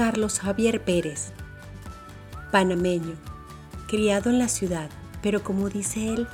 [0.00, 1.30] Carlos Javier Pérez,
[2.50, 3.16] panameño,
[3.86, 4.88] criado en la ciudad,
[5.20, 6.26] pero como dice él,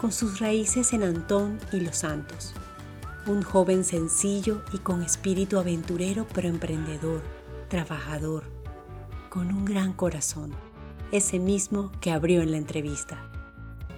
[0.00, 2.54] con sus raíces en Antón y Los Santos.
[3.26, 7.20] Un joven sencillo y con espíritu aventurero pero emprendedor,
[7.68, 8.44] trabajador,
[9.28, 10.54] con un gran corazón,
[11.12, 13.22] ese mismo que abrió en la entrevista.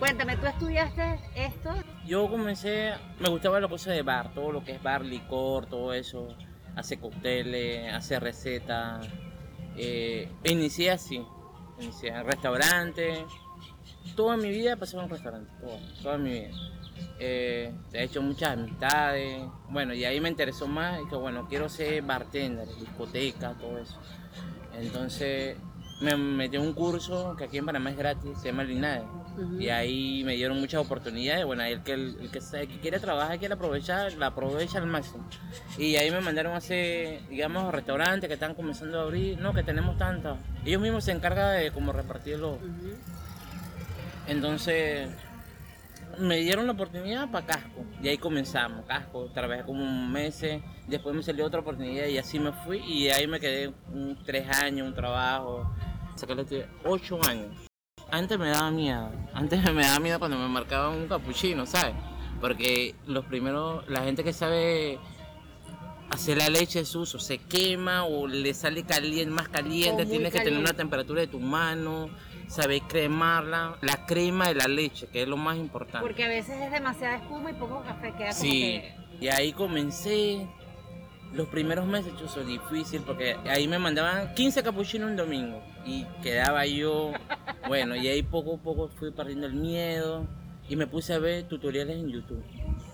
[0.00, 1.70] Cuéntame, ¿tú estudiaste esto?
[2.04, 5.94] Yo comencé, me gustaba la cosa de bar, todo lo que es bar, licor, todo
[5.94, 6.26] eso,
[6.76, 9.06] hacer cócteles, hacer recetas.
[9.76, 11.24] Eh, inicié así,
[11.80, 13.24] inicié en restaurante.
[14.16, 16.50] Toda mi vida pasé en un restaurante, toda, toda mi vida.
[17.18, 19.42] Eh, he hecho muchas amistades.
[19.68, 23.98] Bueno, y ahí me interesó más y que bueno, quiero ser bartender, discoteca, todo eso.
[24.74, 25.56] Entonces
[26.00, 28.64] me metí en un curso que aquí en Panamá es gratis, se llama
[29.58, 31.44] Y ahí me dieron muchas oportunidades.
[31.44, 35.26] Bueno, el que, el, que, que, quiere trabajar, quiere aprovechar, la aprovecha al máximo.
[35.78, 39.38] Y ahí me mandaron a hacer, digamos, restaurantes que están comenzando a abrir.
[39.38, 40.38] No, que tenemos tantas.
[40.64, 42.58] Ellos mismos se encargan de como repartirlo.
[44.26, 45.08] Entonces,
[46.18, 47.84] me dieron la oportunidad para Casco.
[48.02, 49.30] Y ahí comenzamos, Casco.
[49.32, 50.44] Trabajé como un mes.
[50.86, 52.78] Después me salió otra oportunidad y así me fui.
[52.78, 55.72] Y ahí me quedé un, tres años, un trabajo.
[56.16, 57.71] Saqué ocho años.
[58.12, 59.10] Antes me daba miedo.
[59.34, 61.94] Antes me daba miedo cuando me marcaban un capuchino, ¿sabes?
[62.40, 64.98] Porque los primeros, la gente que sabe
[66.10, 70.40] hacer la leche de uso se quema o le sale caliente, más caliente, tienes que
[70.40, 72.10] tener una temperatura de tu mano,
[72.48, 76.00] saber cremarla, la crema de la leche, que es lo más importante.
[76.00, 78.82] Porque a veces es demasiada espuma y poco café queda como Sí,
[79.20, 80.46] y ahí comencé,
[81.34, 86.66] los primeros meses, chuzo, difícil, porque ahí me mandaban 15 capuchinos un domingo y quedaba
[86.66, 87.12] yo,
[87.66, 90.26] bueno, y ahí poco a poco fui perdiendo el miedo
[90.68, 92.44] y me puse a ver tutoriales en YouTube.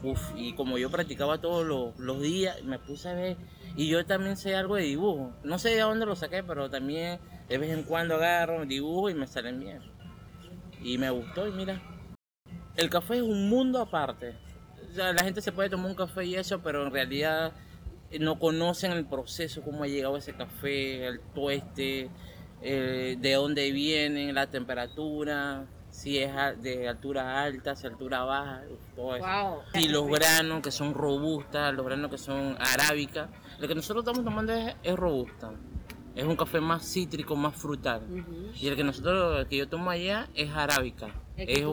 [0.03, 3.36] Uf, y como yo practicaba todos los, los días, me puse a ver,
[3.77, 5.32] y yo también sé algo de dibujo.
[5.43, 9.15] No sé de dónde lo saqué, pero también de vez en cuando agarro, dibujo y
[9.15, 9.81] me salen bien.
[10.82, 11.82] Y me gustó y mira,
[12.77, 14.37] el café es un mundo aparte.
[14.88, 17.53] O sea, la gente se puede tomar un café y eso, pero en realidad
[18.19, 22.10] no conocen el proceso, cómo ha llegado ese café, el tueste,
[22.62, 26.30] eh, de dónde viene, la temperatura, si es
[26.62, 28.62] de altura alta, si altura baja,
[28.94, 29.62] todo eso.
[29.74, 33.28] Y los granos que son robustas, los granos que son arábicas.
[33.58, 35.52] Lo que nosotros estamos tomando es, robusta.
[36.14, 38.02] Es un café más cítrico, más frutal.
[38.60, 41.08] Y el que nosotros, el que yo tomo allá es arábica.
[41.36, 41.64] Es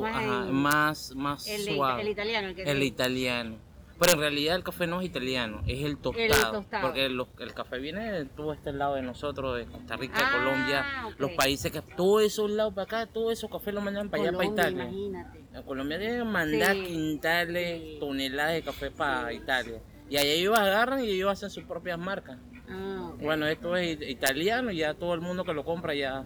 [0.51, 2.01] más, más suave.
[2.01, 2.49] El italiano.
[2.49, 3.57] El, el italiano.
[3.97, 6.65] Pero en realidad el café no es italiano, es el tostado.
[6.81, 10.85] Porque el café viene de todo este lado de nosotros, de Costa Rica, de Colombia,
[10.85, 14.23] ah, los países que todos esos lados para acá, todos esos cafés los mandan para
[14.23, 14.83] allá, para Italia.
[14.83, 15.45] Imagínate.
[15.53, 19.81] En Colombia que mandar quintales, toneladas de café para Italia.
[20.09, 22.37] Y ahí ellos agarran y ellos hacen sus propias marcas.
[22.69, 26.25] Ah, bueno, esto es italiano y ya todo el mundo que lo compra ya.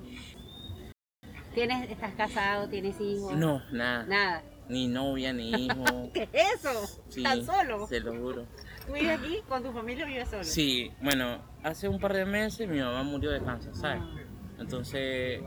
[1.54, 2.68] ¿Tienes, ¿Estás casado?
[2.68, 3.34] ¿Tienes hijos?
[3.36, 4.06] No, nada.
[4.06, 4.44] Nada.
[4.70, 5.84] Ni novia, ni hijo.
[6.14, 7.02] ¿Qué es eso?
[7.10, 7.88] ¿Estás solo?
[7.88, 8.46] Se lo juro.
[8.86, 10.44] ¿Tú vives aquí con tu familia o vives solo?
[10.44, 14.02] Sí, bueno, hace un par de meses mi mamá murió de cáncer, ¿sabes?
[14.02, 14.20] Ah.
[14.60, 15.42] Entonces,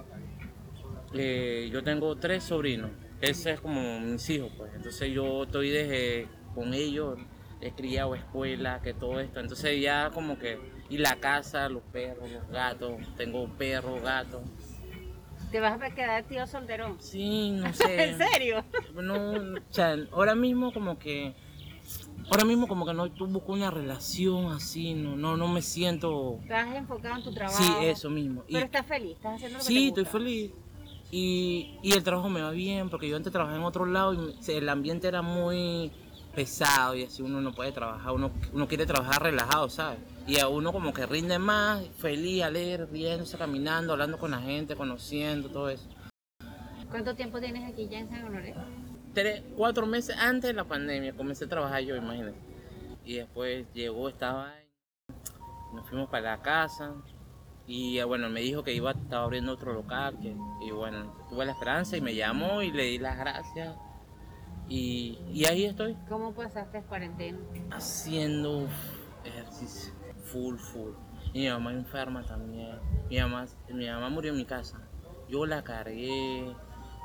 [1.14, 2.90] eh, yo tengo tres sobrinos.
[3.20, 4.72] Ese es como mis hijos, pues.
[4.74, 7.18] Entonces yo estoy desde con ellos,
[7.60, 9.38] he criado escuela, que todo esto.
[9.38, 10.58] Entonces ya como que,
[10.88, 14.42] y la casa, los perros, los gatos, tengo perros, gatos.
[15.52, 16.96] ¿Te vas a quedar tío solterón?
[16.98, 18.10] Sí, no sé.
[18.10, 18.64] ¿En serio?
[18.94, 21.34] No, o sea, ahora mismo como que...
[22.30, 26.38] Ahora mismo como que no busco una relación así, no, no, no me siento...
[26.42, 27.62] Estás enfocado en tu trabajo.
[27.62, 28.44] Sí, eso mismo.
[28.50, 30.52] Pero estás feliz, estás haciendo lo que Sí, te estoy feliz.
[31.10, 34.50] Y, y, el trabajo me va bien, porque yo antes trabajaba en otro lado y
[34.50, 35.92] el ambiente era muy
[36.34, 39.98] pesado y así uno no puede trabajar, uno, uno quiere trabajar relajado, ¿sabes?
[40.26, 44.76] Y a uno como que rinde más, feliz, alegre, riéndose, caminando, hablando con la gente,
[44.76, 45.88] conociendo, todo eso.
[46.90, 48.54] ¿Cuánto tiempo tienes aquí ya en San Honoré?
[49.14, 52.38] Tres, cuatro meses antes de la pandemia comencé a trabajar yo, imagínate.
[53.04, 54.52] Y después llegó, estaba
[55.72, 56.92] nos fuimos para la casa
[57.66, 60.34] y ah, bueno, me dijo que iba a estar abriendo otro local que,
[60.66, 63.74] y bueno, tuve la esperanza y me llamó y le di las gracias
[64.68, 65.96] y, y ahí estoy.
[66.08, 67.38] ¿Cómo pasaste cuarentena?
[67.70, 68.68] Haciendo
[69.24, 69.92] ejercicio,
[70.32, 70.92] full, full.
[71.34, 72.78] mi mamá enferma también.
[73.08, 74.78] Mi mamá, mi mamá murió en mi casa.
[75.28, 76.54] Yo la cargué,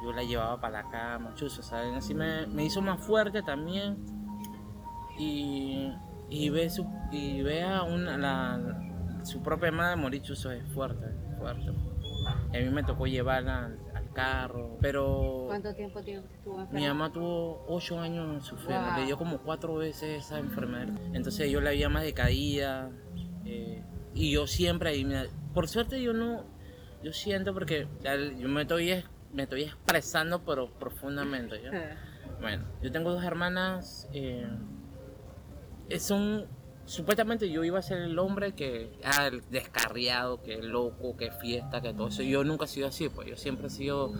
[0.03, 1.95] yo la llevaba para la cama, chuzo, ¿saben?
[1.95, 3.97] Así me, me, hizo más fuerte también.
[5.19, 5.91] Y,
[6.29, 11.07] y ve, su, y ve a una, la, su propia madre morir, chuzo, es fuerte,
[11.37, 11.69] fuerte.
[12.49, 13.71] A mí me tocó llevarla
[14.17, 15.43] carro, pero...
[15.47, 16.79] ¿Cuánto tiempo estuvo enferma?
[16.79, 20.89] Mi mamá tuvo ocho años sufriendo, le dio como cuatro veces esa enfermedad.
[21.13, 22.89] Entonces yo la veía más decaída
[23.45, 23.83] eh,
[24.15, 25.07] y yo siempre ahí,
[25.53, 26.43] por suerte yo no,
[27.03, 27.87] yo siento porque
[28.39, 31.61] yo me estoy, es- me estoy expresando pero profundamente.
[31.61, 31.71] ¿ya?
[32.41, 34.07] Bueno, yo tengo dos hermanas.
[34.13, 34.45] eh,
[35.99, 36.45] son.
[36.87, 38.91] Supuestamente yo iba a ser el hombre que.
[39.03, 42.23] Ah, el descarriado, que loco, que fiesta, que todo eso.
[42.23, 43.27] Yo nunca he sido así, pues.
[43.29, 44.13] Yo siempre he sido.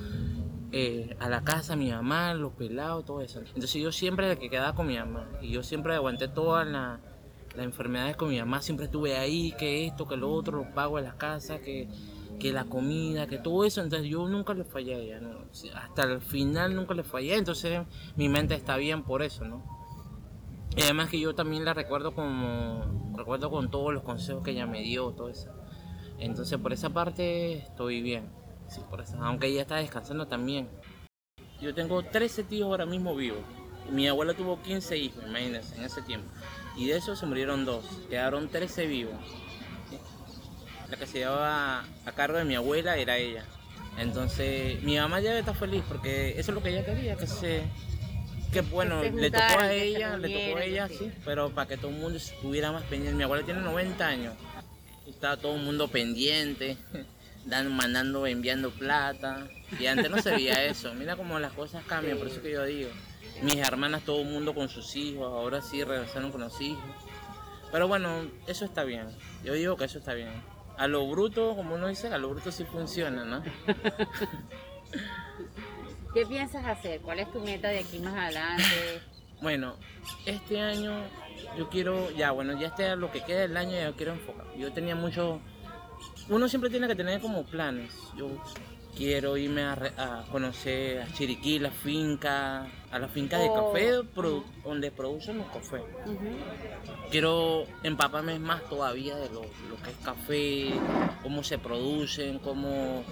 [0.73, 3.39] eh, a la casa, mi mamá, los pelados, todo eso.
[3.39, 5.25] Entonces yo siempre el que quedaba con mi mamá.
[5.41, 6.99] Y yo siempre aguanté todas la-
[7.55, 8.61] las enfermedades con mi mamá.
[8.61, 11.87] Siempre estuve ahí, que esto, que lo otro, los pagos de la casa, que,
[12.37, 13.81] que la comida, que todo eso.
[13.81, 15.21] Entonces yo nunca le fallé a ella.
[15.73, 17.35] Hasta el final nunca le fallé.
[17.37, 17.81] Entonces
[18.17, 19.63] mi mente está bien por eso, ¿no?
[20.77, 24.68] Y además que yo también la recuerdo como recuerdo con todos los consejos que ella
[24.68, 25.51] me dio, todo eso.
[26.19, 28.29] Entonces por esa parte estoy bien.
[28.69, 30.69] Sí, por esa, aunque ella está descansando también.
[31.59, 33.39] Yo tengo 13 tíos ahora mismo vivos.
[33.91, 36.29] Mi abuela tuvo 15 hijos, imagínense, en ese tiempo.
[36.75, 37.83] Y de esos se murieron dos.
[38.07, 39.15] Quedaron 13 vivos.
[40.91, 43.45] La que se llevaba a cargo de mi abuela era ella.
[43.97, 47.63] Entonces, mi mamá ya está feliz porque eso es lo que ella quería, que se
[48.63, 50.98] que bueno, se le tocó a que se ella, le tocó a ella, sí.
[51.00, 53.15] sí, pero para que todo el mundo estuviera más pendiente.
[53.15, 54.33] Mi abuela tiene 90 años,
[55.07, 56.77] estaba todo el mundo pendiente,
[57.45, 59.48] dan, mandando, enviando plata,
[59.80, 60.94] y antes no se veía eso.
[60.94, 62.89] Mira cómo las cosas cambian, por eso que yo digo.
[63.44, 66.83] Mis hermanas, todo el mundo con sus hijos, ahora sí regresaron con los hijos.
[67.71, 69.07] Pero bueno, eso está bien.
[69.44, 70.30] Yo digo que eso está bien.
[70.77, 73.44] A lo bruto, como uno dice, a lo bruto sí funciona, ¿no?
[76.13, 77.01] ¿Qué piensas hacer?
[77.01, 78.63] ¿Cuál es tu meta de aquí más adelante?
[79.39, 79.75] Bueno,
[80.25, 81.00] este año
[81.59, 84.48] yo quiero, ya bueno, ya este lo que queda del año ya quiero enfocar.
[84.57, 85.39] Yo tenía mucho,
[86.30, 87.94] uno siempre tiene que tener como planes.
[88.18, 88.30] Yo
[88.95, 93.71] quiero irme a, a conocer a Chiriquí, la finca, a la finca de Oh.
[93.71, 95.83] café produ- donde producen los cafés.
[97.12, 100.71] Quiero empaparme más todavía de lo, lo que es café,
[101.21, 103.03] cómo se producen, cómo...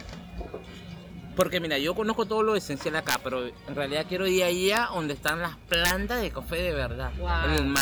[1.35, 5.13] Porque mira, yo conozco todo lo esencial acá, pero en realidad quiero ir allá donde
[5.13, 7.11] están las plantas de café de verdad.
[7.17, 7.57] Wow.
[7.57, 7.75] El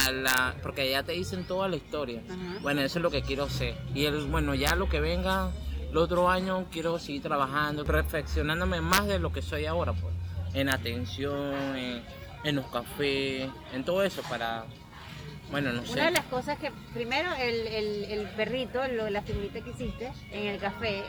[0.61, 2.21] porque allá te dicen toda la historia.
[2.61, 3.75] Bueno, eso es lo que quiero hacer.
[3.93, 5.51] Y el, bueno, ya lo que venga
[5.91, 10.13] el otro año quiero seguir trabajando, perfeccionándome más de lo que soy ahora, pues.
[10.55, 12.03] En atención, en,
[12.43, 14.65] en los cafés, en todo eso para,
[15.51, 16.01] bueno, no Una sé.
[16.01, 20.47] de las cosas que, primero, el, el, el perrito, lo, la figurita que hiciste en
[20.47, 21.03] el café,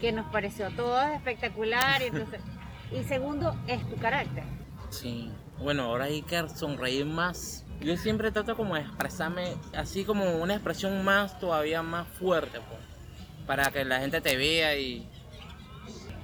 [0.00, 2.02] que nos pareció a todos espectacular.
[2.02, 2.40] Y, entonces,
[2.92, 4.44] y segundo, es tu carácter.
[4.90, 7.64] Sí, bueno, ahora hay que sonreír más.
[7.80, 12.80] Yo siempre trato como de expresarme así como una expresión más, todavía más fuerte, pues.
[13.46, 15.08] Para que la gente te vea y...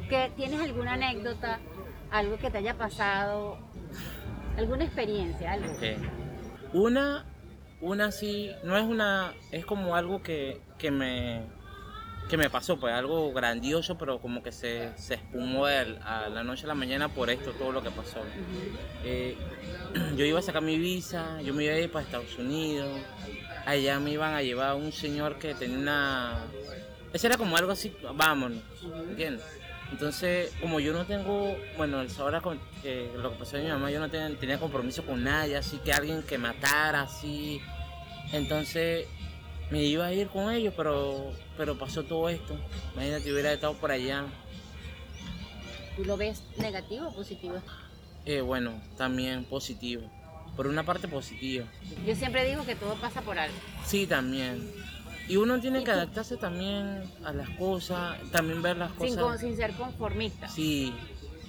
[0.08, 1.58] ¿Que ¿Tienes alguna anécdota,
[2.10, 3.58] algo que te haya pasado,
[4.58, 5.72] alguna experiencia, algo?
[6.74, 7.24] Una,
[7.80, 11.46] una sí, no es una, es como algo que, que me
[12.28, 16.42] que me pasó, pues algo grandioso, pero como que se, se espumó de a la
[16.42, 18.20] noche a la mañana por esto, todo lo que pasó.
[19.04, 19.36] Eh,
[20.16, 22.88] yo iba a sacar mi visa, yo me iba a ir para Estados Unidos.
[23.66, 26.44] Allá me iban a llevar un señor que tenía una.
[27.12, 28.58] Ese era como algo así, vámonos,
[29.08, 29.44] ¿entiendes?
[29.92, 32.58] Entonces, como yo no tengo, bueno, el ahora con
[33.16, 35.92] lo que pasó a mi mamá, yo no ten- tenía compromiso con nadie, así que
[35.92, 37.60] alguien que matara, así.
[38.32, 39.06] Entonces,
[39.74, 42.56] me iba a ir con ellos, pero, pero pasó todo esto.
[42.94, 44.24] Imagínate, hubiera estado por allá.
[45.96, 47.56] ¿Tú lo ves negativo o positivo?
[48.24, 50.02] Eh, bueno, también positivo.
[50.56, 51.66] Por una parte positiva.
[52.06, 53.56] Yo siempre digo que todo pasa por algo.
[53.84, 54.70] Sí, también.
[55.26, 59.40] Y uno tiene que adaptarse también a las cosas, también ver las Sin, con- cosas.
[59.40, 60.48] sin ser conformista.
[60.48, 60.94] Sí,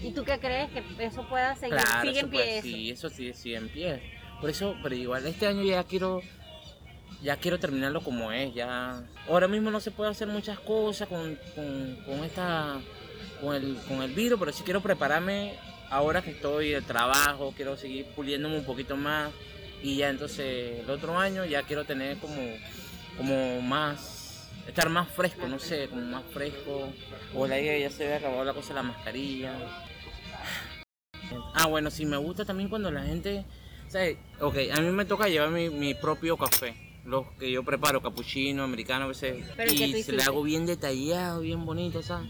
[0.01, 1.77] ¿Y tú qué crees que eso pueda seguir?
[1.77, 2.67] claro, sigue eso en puede- pie eso?
[2.67, 4.01] sí, eso sí, sí en pie.
[4.41, 6.22] Por eso, pero igual este año ya quiero,
[7.22, 9.03] ya quiero terminarlo como es, ya.
[9.27, 12.79] Ahora mismo no se puede hacer muchas cosas con, con, con esta,
[13.41, 15.53] con el, con el virus, pero sí quiero prepararme
[15.89, 19.31] ahora que estoy el trabajo, quiero seguir puliéndome un poquito más
[19.81, 22.41] y ya entonces el otro año ya quiero tener como,
[23.17, 26.89] como más, estar más fresco, no sé, como más fresco.
[27.36, 29.53] O la idea ya se ve acabado la cosa de la mascarilla.
[31.53, 33.45] Ah, bueno, sí, me gusta también cuando la gente,
[33.88, 34.17] ¿sabes?
[34.39, 36.85] Ok, a mí me toca llevar mi, mi propio café.
[37.05, 39.45] Los que yo preparo, capuchino, americano, a veces.
[39.55, 42.27] Pero y se le hago bien detallado, bien bonito, ¿sabes?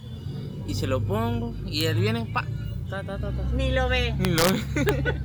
[0.68, 2.44] Y se lo pongo y él viene, pa,
[2.90, 3.44] ta, ta, ta, ta.
[3.56, 4.14] Ni lo ve.
[4.20, 4.44] Y lo-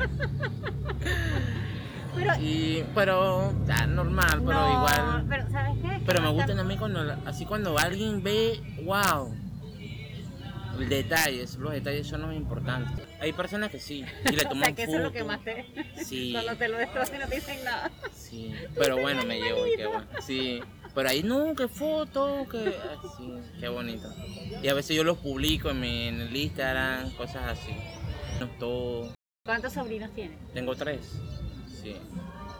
[2.14, 3.52] Pero, y, pero,
[3.88, 5.26] normal, pero no, igual.
[5.28, 6.02] Pero, ¿sabes qué?
[6.04, 9.32] Pero me gustan a mí cuando, así cuando alguien ve, wow,
[10.88, 13.06] detalles, los detalles son los importantes.
[13.20, 15.30] Hay personas que sí, y le O toman sea, que eso es lo que foto.
[15.32, 15.66] más te...
[16.04, 16.32] Sí.
[16.34, 17.90] Cuando te lo destrozan y no te dicen nada.
[18.14, 20.06] Sí, pero bueno, me llevo y qué bueno.
[20.20, 20.60] Sí,
[20.94, 24.08] Pero ahí no, que foto, que así, qué bonito.
[24.62, 27.72] Y a veces yo los publico en, mi, en el Instagram, cosas así.
[28.38, 29.14] No todo.
[29.44, 30.38] ¿Cuántos sobrinos tienes?
[30.54, 31.00] Tengo tres,
[31.82, 31.96] sí.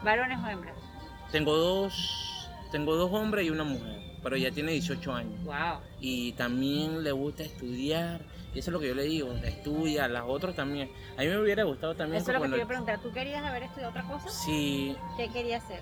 [0.03, 0.75] ¿Varones o hembras?
[1.31, 5.43] Tengo dos, tengo dos hombres y una mujer, pero ya tiene 18 años.
[5.43, 5.79] Wow.
[5.99, 8.21] Y también le gusta estudiar.
[8.53, 10.91] Y eso es lo que yo le digo, estudia, las otras también.
[11.17, 12.21] A mí me hubiera gustado también.
[12.21, 12.99] Eso es lo que te iba a preguntar.
[13.01, 14.29] ¿Tú querías haber estudiado otra cosa?
[14.29, 15.81] Sí, ¿Qué querías hacer?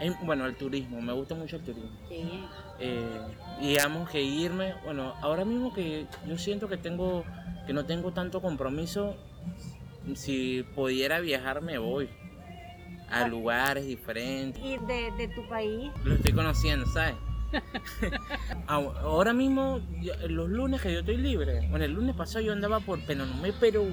[0.00, 1.90] eh, bueno, el turismo, me gusta mucho el turismo.
[2.08, 2.44] Sí.
[2.78, 3.20] Eh,
[3.60, 7.24] digamos que irme, bueno, ahora mismo que yo siento que tengo,
[7.66, 9.16] que no tengo tanto compromiso,
[10.14, 12.08] si pudiera viajar me voy
[13.10, 14.62] a lugares diferentes.
[14.62, 15.90] ¿Y de, de tu país?
[16.04, 17.16] Lo estoy conociendo, ¿sabes?
[18.66, 19.80] Ahora mismo,
[20.28, 23.86] los lunes que yo estoy libre, bueno, el lunes pasado yo andaba por Penonomé, pero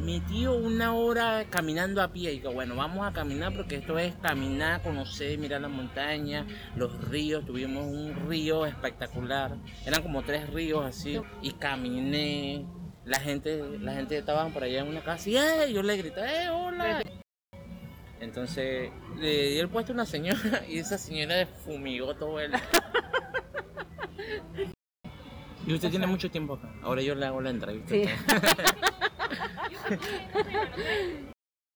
[0.00, 2.32] metido una hora caminando a pie.
[2.34, 6.46] Y que bueno, vamos a caminar porque esto es caminar, conocer, mirar las montañas,
[6.76, 7.44] los ríos.
[7.44, 9.56] Tuvimos un río espectacular,
[9.86, 12.66] eran como tres ríos así, y caminé.
[13.04, 15.72] La gente, la gente estaba por allá en una casa y ¡eh!
[15.72, 17.02] yo le grité, ¡eh, hola!
[18.20, 22.52] Entonces le di el puesto a una señora y esa señora fumigó todo el.
[25.66, 26.72] Y usted tiene mucho tiempo acá.
[26.82, 27.90] Ahora yo le hago la entrevista.
[27.90, 28.04] Sí.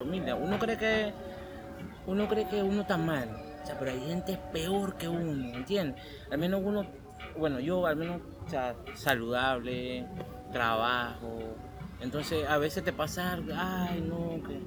[0.05, 1.13] Mira, uno cree que
[2.07, 3.29] uno cree que uno está mal,
[3.63, 6.03] o sea, pero hay gente peor que uno, ¿entiendes?
[6.31, 6.85] Al menos uno,
[7.39, 10.07] bueno, yo al menos, o sea, saludable,
[10.53, 11.57] trabajo.
[12.01, 14.61] Entonces, a veces te pasa algo, ay, no, que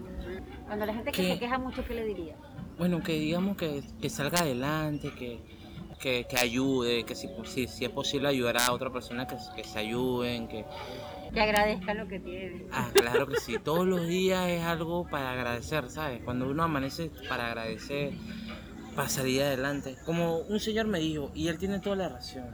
[0.68, 1.34] Cuando la gente que ¿Qué?
[1.34, 2.38] se queja mucho, ¿qué le dirías?
[2.78, 5.40] bueno, que digamos que, que salga adelante, que,
[6.00, 9.64] que, que ayude, que si, si, si es posible ayudar a otra persona, que, que
[9.64, 10.66] se ayuden, que,
[11.34, 12.66] Que agradezca lo que tiene.
[12.72, 13.58] Ah, claro que sí.
[13.60, 16.22] Todos los días es algo para agradecer, ¿sabes?
[16.24, 18.14] Cuando uno amanece para agradecer,
[18.96, 19.98] para salir adelante.
[20.06, 22.46] Como un señor me dijo, y él tiene toda la razón.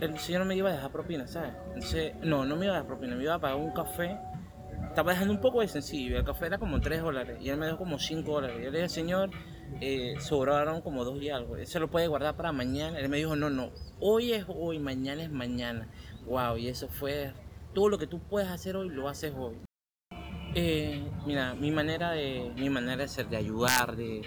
[0.00, 1.52] El señor me iba a dejar propina, ¿sabes?
[1.74, 4.18] Entonces, no, no me iba a dejar propina, me iba a pagar un café.
[4.94, 7.66] Estaba dejando un poco de sencillo, el café era como 3 dólares y él me
[7.66, 8.58] dejó como 5 dólares.
[8.62, 9.28] Yo le dije, señor,
[9.80, 13.00] eh, sobraron como 2 y algo, ¿se lo puede guardar para mañana?
[13.00, 15.88] Él me dijo, no, no, hoy es hoy, mañana es mañana.
[16.26, 17.32] Wow, y eso fue
[17.74, 19.56] todo lo que tú puedes hacer hoy, lo haces hoy.
[20.54, 24.22] Eh, mira, mi manera de mi manera de ser, de ayudar, de,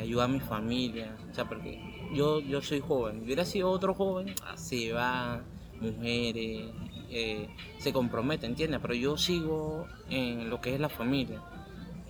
[0.00, 1.80] ayudar a mi familia, o sea, porque
[2.12, 5.44] yo, yo soy joven, hubiera sido otro joven, así va,
[5.80, 6.72] mujeres,
[7.12, 8.80] eh, se compromete, ¿entiendes?
[8.80, 11.40] Pero yo sigo en lo que es la familia,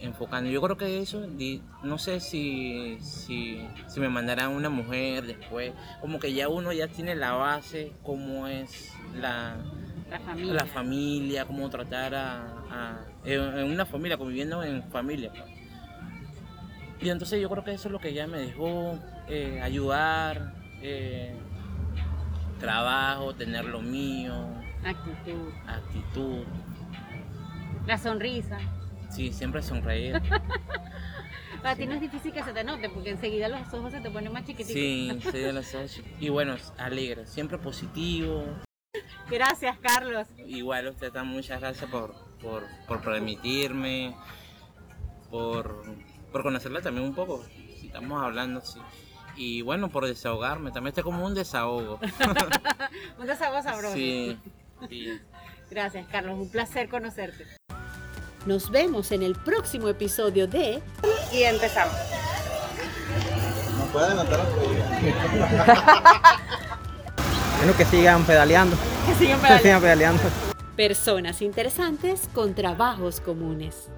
[0.00, 0.48] enfocando.
[0.50, 1.26] Yo creo que eso,
[1.82, 6.88] no sé si, si, si me mandarán una mujer después, como que ya uno ya
[6.88, 9.56] tiene la base, cómo es la,
[10.10, 10.52] La familia.
[10.54, 15.30] la familia, cómo tratar a, a- en, en una familia, conviviendo en familia.
[15.30, 15.44] pues.
[17.00, 18.96] Y entonces yo creo que eso es lo que ya me dejó
[19.28, 21.34] eh, ayudar, eh,
[22.60, 24.34] trabajo, tener lo mío,
[24.84, 25.52] Actitud.
[25.66, 26.44] actitud,
[27.86, 28.58] La sonrisa.
[29.10, 30.20] sí, siempre sonreír.
[31.62, 34.10] Para ti no es difícil que se te note porque enseguida los ojos se te
[34.10, 34.72] ponen más chiquititos.
[34.72, 36.02] Sí, sí, de las ocho.
[36.18, 38.44] Y bueno, alegre, siempre positivo.
[39.30, 40.26] Gracias, Carlos.
[40.44, 44.12] Igual usted está, muchas gracias por, por, por permitirme,
[45.30, 45.84] por,
[46.32, 47.44] por conocerla también un poco,
[47.78, 48.80] si estamos hablando, sí.
[49.36, 52.00] Y bueno, por desahogarme, también está como un desahogo.
[53.18, 53.94] Un desahogo sabroso.
[53.94, 54.36] Sí,
[54.88, 55.20] sí.
[55.70, 56.38] Gracias, Carlos.
[56.38, 57.46] Un placer conocerte.
[58.46, 60.82] Nos vemos en el próximo episodio de
[61.32, 61.94] Y empezamos.
[63.78, 64.44] ¿No puede adelantar la
[67.58, 70.22] Bueno, que sigan pedaleando, Que sigan que sigan pedaleando.
[70.76, 73.88] Personas Interesantes con Trabajos Comunes.